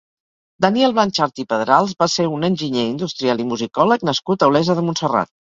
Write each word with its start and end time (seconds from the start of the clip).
Daniel 0.63 0.95
Blanxart 0.99 1.41
i 1.43 1.45
Pedrals 1.53 1.93
va 2.01 2.09
ser 2.15 2.27
un 2.37 2.49
enginyer 2.49 2.87
industrial 2.95 3.45
i 3.45 3.49
musicòleg 3.53 4.09
nascut 4.11 4.49
a 4.49 4.53
Olesa 4.55 4.79
de 4.81 4.89
Montserrat. 4.91 5.35